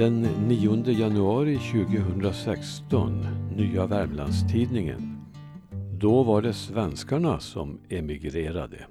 [0.00, 3.26] Den 9 januari 2016,
[3.56, 5.26] Nya Värmlandstidningen.
[6.00, 8.86] Då var det svenskarna som emigrerade.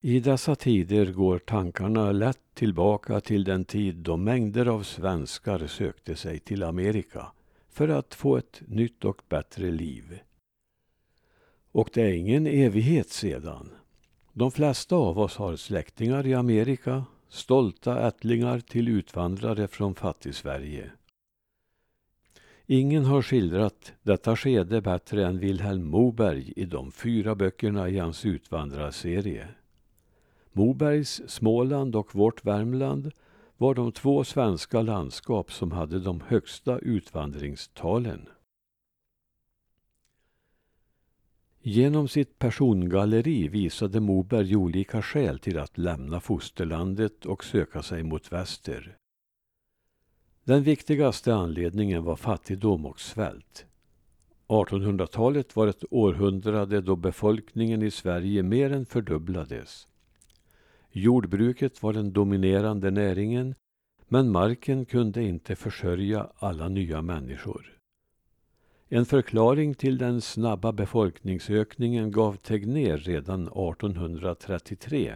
[0.00, 6.16] I dessa tider går tankarna lätt tillbaka till den tid då mängder av svenskar sökte
[6.16, 7.32] sig till Amerika
[7.68, 10.20] för att få ett nytt och bättre liv.
[11.72, 13.70] Och det är ingen evighet sedan.
[14.32, 20.90] De flesta av oss har släktingar i Amerika, stolta ättlingar till utvandrare från fattigsverige.
[22.66, 28.24] Ingen har skildrat detta skede bättre än Vilhelm Moberg i de fyra böckerna i hans
[28.24, 29.48] utvandrarserie.
[30.52, 33.10] Mobergs Småland och vårt Värmland
[33.56, 38.28] var de två svenska landskap som hade de högsta utvandringstalen.
[41.64, 48.32] Genom sitt persongalleri visade Moberg olika skäl till att lämna fosterlandet och söka sig mot
[48.32, 48.96] väster.
[50.44, 53.66] Den viktigaste anledningen var fattigdom och svält.
[54.48, 59.88] 1800-talet var ett århundrade då befolkningen i Sverige mer än fördubblades.
[60.90, 63.54] Jordbruket var den dominerande näringen
[64.08, 67.81] men marken kunde inte försörja alla nya människor.
[68.94, 75.14] En förklaring till den snabba befolkningsökningen gav Tegnér redan 1833.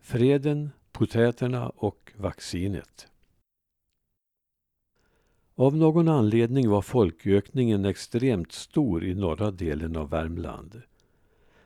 [0.00, 3.08] Freden, potäterna och vaccinet.
[5.54, 10.82] Av någon anledning var folkökningen extremt stor i norra delen av Värmland.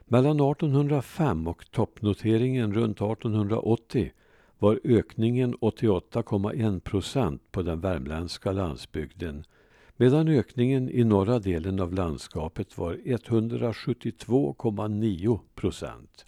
[0.04, 4.12] Mellan 1805 och toppnoteringen runt 1880
[4.58, 9.44] var ökningen 88,1 procent på den värmländska landsbygden
[10.04, 16.26] medan ökningen i norra delen av landskapet var 172,9 procent.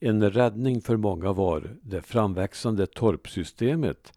[0.00, 4.12] En räddning för många var det framväxande torpsystemet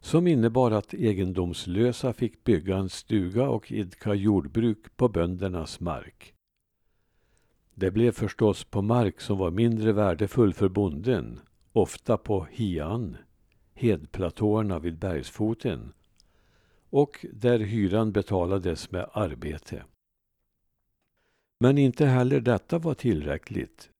[0.00, 6.34] som innebar att egendomslösa fick bygga en stuga och idka jordbruk på böndernas mark.
[7.74, 11.40] Det blev förstås på mark som var mindre värdefull för bonden,
[11.72, 13.16] ofta på hian,
[13.74, 15.92] hedplatåerna vid bergsfoten,
[16.90, 19.84] och där hyran betalades med arbete.
[21.58, 23.90] Men inte heller detta var tillräckligt.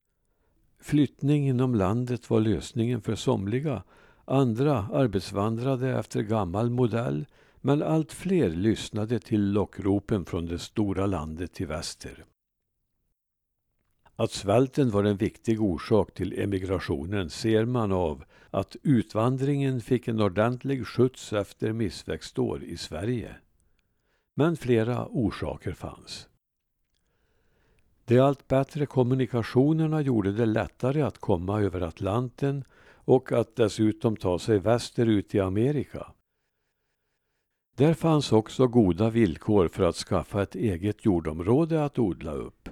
[0.81, 3.83] Flyttning inom landet var lösningen för somliga,
[4.25, 7.27] andra arbetsvandrade efter gammal modell
[7.61, 12.25] men allt fler lyssnade till lockropen från det stora landet i väster.
[14.21, 20.21] Att svälten var en viktig orsak till emigrationen ser man av att utvandringen fick en
[20.21, 23.37] ordentlig skjuts efter missväxtår i Sverige.
[24.35, 26.29] Men flera orsaker fanns.
[28.05, 32.65] De allt bättre kommunikationerna gjorde det lättare att komma över Atlanten
[32.95, 36.13] och att dessutom ta sig västerut i Amerika.
[37.77, 42.69] Där fanns också goda villkor för att skaffa ett eget jordområde att odla upp.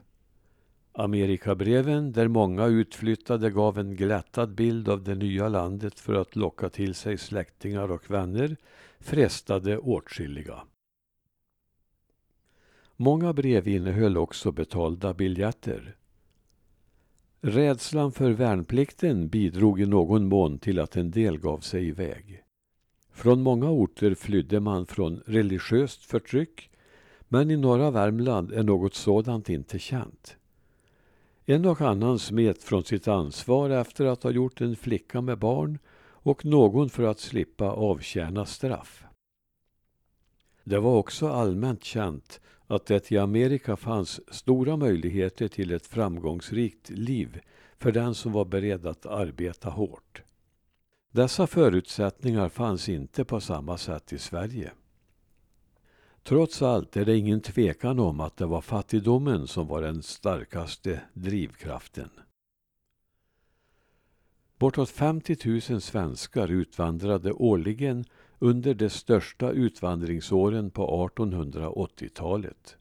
[0.98, 6.69] Amerikabreven, där många utflyttade gav en glättad bild av det nya landet för att locka
[6.69, 8.56] till sig släktingar och vänner,
[9.00, 10.62] frestade åtskilliga.
[12.97, 15.97] Många brev innehöll också betalda biljetter.
[17.41, 22.42] Rädslan för värnplikten bidrog i någon mån till att en del gav sig iväg.
[23.12, 26.70] Från många orter flydde man från religiöst förtryck
[27.28, 30.36] men i norra Värmland är något sådant inte känt.
[31.50, 35.78] En och annan smet från sitt ansvar efter att ha gjort en flicka med barn
[35.98, 39.04] och någon för att slippa avtjäna straff.
[40.64, 46.91] Det var också allmänt känt att det i Amerika fanns stora möjligheter till ett framgångsrikt
[46.91, 47.41] liv
[47.78, 50.22] för den som var beredd att arbeta hårt.
[51.10, 54.72] Dessa förutsättningar fanns inte på samma sätt i Sverige.
[56.28, 61.01] Trots allt är det ingen tvekan om att det var fattigdomen som var den starkaste
[61.13, 62.10] drivkraften.
[64.59, 65.36] Bortåt 50
[65.72, 68.04] 000 svenskar utvandrade årligen
[68.39, 72.77] under de största utvandringsåren på 1880-talet.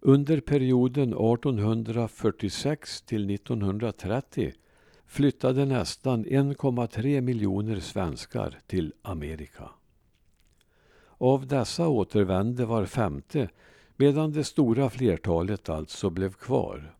[0.00, 4.52] Under perioden 1846 till 1930
[5.06, 9.70] flyttade nästan 1,3 miljoner svenskar till Amerika.
[11.18, 13.48] Av dessa återvände var femte
[13.96, 16.96] medan det stora flertalet alltså blev kvar.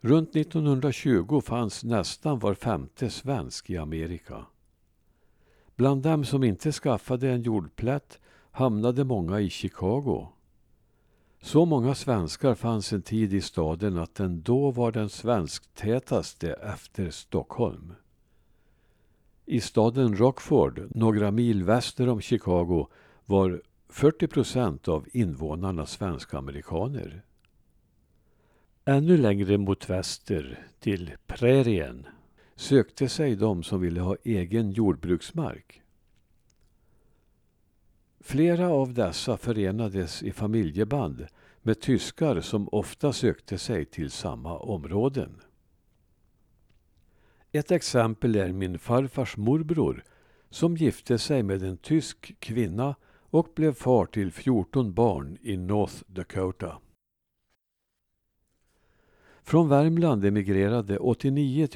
[0.00, 4.46] Runt 1920 fanns nästan var femte svensk i Amerika.
[5.76, 8.18] Bland dem som inte skaffade en jordplätt
[8.50, 10.28] hamnade många i Chicago.
[11.42, 17.10] Så många svenskar fanns en tid i staden att den då var den svensktätaste efter
[17.10, 17.92] Stockholm.
[19.50, 22.86] I staden Rockford, några mil väster om Chicago,
[23.26, 27.22] var 40 procent av invånarna svensk-amerikaner.
[28.84, 32.06] Ännu längre mot väster, till prärien,
[32.56, 35.82] sökte sig de som ville ha egen jordbruksmark.
[38.20, 41.26] Flera av dessa förenades i familjeband
[41.62, 45.40] med tyskar som ofta sökte sig till samma områden.
[47.52, 50.04] Ett exempel är min farfars morbror
[50.50, 52.94] som gifte sig med en tysk kvinna
[53.30, 56.78] och blev far till 14 barn i North Dakota.
[59.42, 61.66] Från Värmland emigrerade 89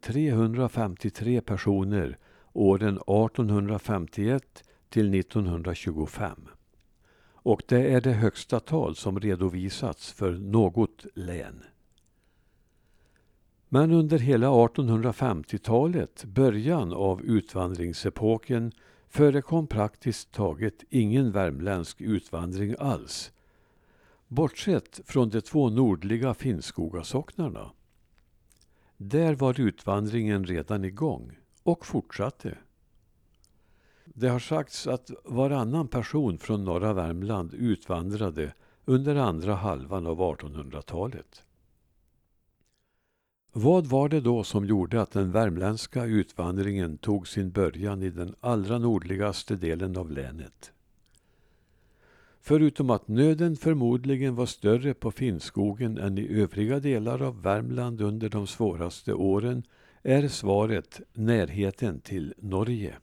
[0.00, 2.18] 353 personer
[2.52, 6.48] åren 1851 till 1925.
[7.32, 11.62] Och det är det högsta tal som redovisats för något län.
[13.68, 18.72] Men under hela 1850-talet, början av utvandringsepoken,
[19.08, 23.32] förekom praktiskt taget ingen värmländsk utvandring alls.
[24.28, 27.70] Bortsett från de två nordliga Finnskogasocknarna.
[28.96, 32.58] Där var utvandringen redan igång och fortsatte.
[34.04, 38.52] Det har sagts att varannan person från norra Värmland utvandrade
[38.84, 41.45] under andra halvan av 1800-talet.
[43.58, 48.34] Vad var det då som gjorde att den värmländska utvandringen tog sin början i den
[48.40, 50.72] allra nordligaste delen av länet?
[52.40, 58.28] Förutom att nöden förmodligen var större på Finnskogen än i övriga delar av Värmland under
[58.28, 59.62] de svåraste åren
[60.02, 62.94] är svaret närheten till Norge.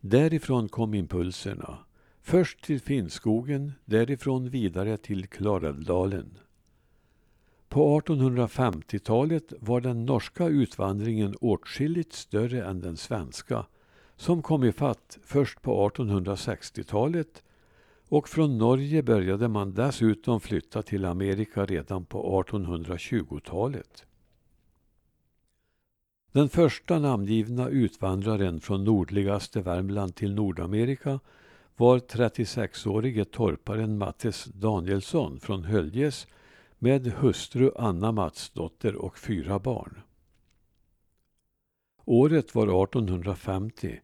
[0.00, 1.78] Därifrån kom impulserna.
[2.22, 6.38] Först till Finnskogen, därifrån vidare till Klarälvdalen.
[7.70, 13.66] På 1850-talet var den norska utvandringen åtskilligt större än den svenska,
[14.16, 17.42] som kom ifatt först på 1860-talet
[18.08, 24.06] och från Norge började man dessutom flytta till Amerika redan på 1820-talet.
[26.32, 31.20] Den första namngivna utvandraren från nordligaste Värmland till Nordamerika
[31.76, 36.26] var 36-årige torparen Mattes Danielsson från Höljes
[36.82, 40.00] med hustru Anna Matsdotter och fyra barn.
[42.04, 44.00] Året var 1850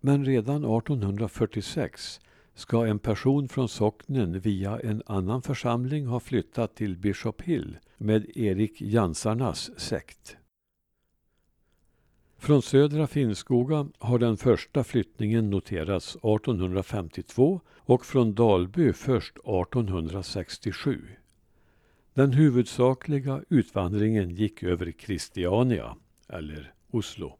[0.00, 2.20] men redan 1846
[2.54, 8.36] ska en person från socknen via en annan församling ha flyttat till Bishop Hill med
[8.36, 10.36] Erik Jansarnas sekt.
[12.38, 21.19] Från södra Finnskoga har den första flyttningen noterats 1852 och från Dalby först 1867.
[22.14, 25.96] Den huvudsakliga utvandringen gick över Christiania,
[26.28, 27.36] eller Oslo.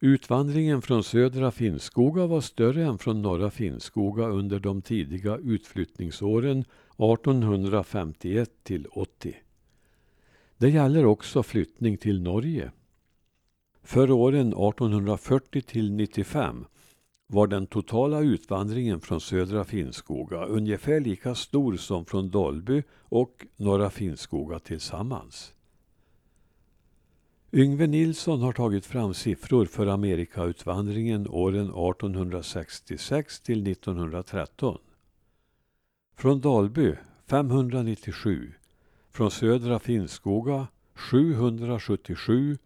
[0.00, 8.50] Utvandringen från södra Finnskoga var större än från norra Finnskoga under de tidiga utflyttningsåren 1851
[8.62, 9.36] till 80.
[10.56, 12.72] Det gäller också flyttning till Norge.
[13.82, 16.64] För åren 1840 till 95
[17.30, 23.90] var den totala utvandringen från södra Finnskoga ungefär lika stor som från Dolby och norra
[23.90, 25.54] Finnskoga tillsammans.
[27.52, 34.78] Yngve Nilsson har tagit fram siffror för Amerikautvandringen åren 1866 till 1913.
[36.16, 36.94] Från Dalby
[37.26, 38.52] 597,
[39.10, 42.58] från södra Finnskoga 777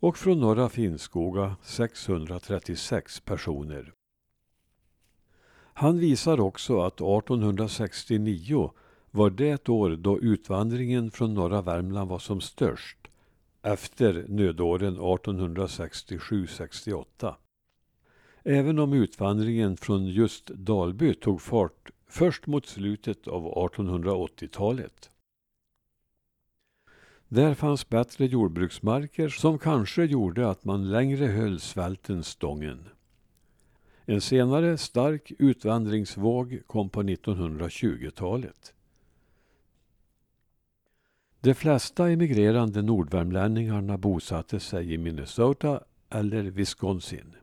[0.00, 3.95] och från norra Finnskoga 636 personer.
[5.78, 8.72] Han visar också att 1869
[9.10, 12.98] var det år då utvandringen från norra Värmland var som störst
[13.62, 17.34] efter nödåren 1867-68.
[18.42, 25.10] Även om utvandringen från just Dalby tog fart först mot slutet av 1880-talet.
[27.28, 32.88] Där fanns bättre jordbruksmarker som kanske gjorde att man längre höll svälten stången.
[34.08, 38.74] En senare stark utvandringsvåg kom på 1920-talet.
[41.40, 47.36] De flesta emigrerande nordvärmlänningarna bosatte sig i Minnesota eller Wisconsin.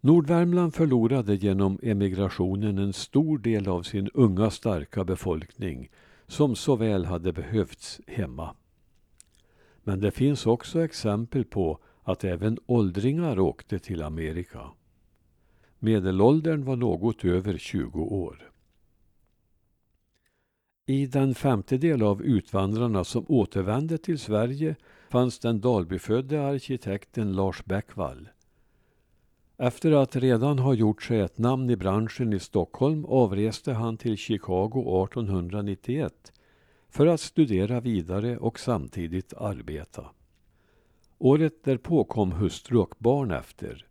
[0.00, 5.90] Nordvärmland förlorade genom emigrationen en stor del av sin unga starka befolkning
[6.26, 8.56] som så väl hade behövts hemma.
[9.82, 14.70] Men det finns också exempel på att även åldringar åkte till Amerika.
[15.84, 18.50] Medelåldern var något över 20 år.
[20.86, 24.76] I den femtedel av utvandrarna som återvände till Sverige
[25.10, 28.28] fanns den Dalbyfödde arkitekten Lars Bäckvall.
[29.56, 34.16] Efter att redan ha gjort sig ett namn i branschen i Stockholm avreste han till
[34.16, 36.32] Chicago 1891
[36.88, 40.06] för att studera vidare och samtidigt arbeta.
[41.18, 43.86] Året därpå kom hustru och barn efter.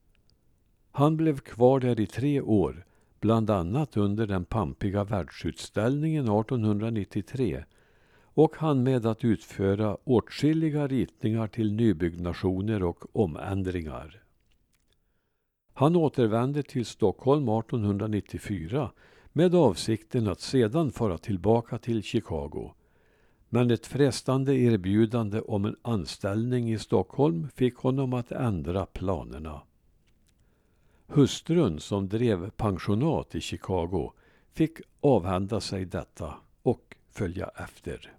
[0.92, 2.86] Han blev kvar där i tre år,
[3.20, 7.64] bland annat under den pampiga världsutställningen 1893
[8.34, 14.24] och han med att utföra åtskilliga ritningar till nybyggnationer och omändringar.
[15.74, 18.92] Han återvände till Stockholm 1894
[19.34, 22.74] med avsikten att sedan fara tillbaka till Chicago.
[23.50, 29.62] Men ett frestande erbjudande om en anställning i Stockholm fick honom att ändra planerna.
[31.14, 34.14] Hustrun som drev pensionat i Chicago
[34.54, 38.12] fick avhända sig detta och följa efter.